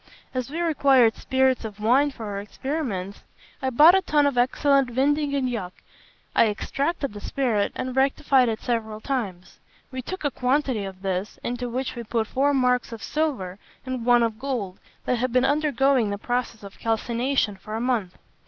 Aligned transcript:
As 0.33 0.49
we 0.49 0.59
required 0.61 1.15
spirits 1.15 1.63
of 1.63 1.79
wine 1.79 2.09
for 2.09 2.25
our 2.25 2.39
experiment, 2.41 3.21
I 3.61 3.69
bought 3.69 3.93
a 3.93 4.01
tun 4.01 4.25
of 4.25 4.35
excellent 4.35 4.89
vin 4.89 5.13
de 5.13 5.27
Gaillac. 5.27 5.73
I 6.35 6.47
extracted 6.47 7.13
the 7.13 7.21
spirit, 7.21 7.71
and 7.75 7.95
rectified 7.95 8.49
it 8.49 8.61
several 8.61 8.99
times. 8.99 9.59
We 9.91 10.01
took 10.01 10.23
a 10.23 10.31
quantity 10.31 10.85
of 10.85 11.03
this, 11.03 11.37
into 11.43 11.69
which 11.69 11.95
we 11.95 12.01
put 12.03 12.25
four 12.25 12.51
marks 12.51 12.91
of 12.91 13.03
silver 13.03 13.59
and 13.85 14.03
one 14.03 14.23
of 14.23 14.39
gold 14.39 14.79
that 15.05 15.19
had 15.19 15.31
been 15.31 15.45
undergoing 15.45 16.09
the 16.09 16.17
process 16.17 16.63
of 16.63 16.79
calcination 16.79 17.55
for 17.55 17.75
a 17.75 17.79
month. 17.79 18.17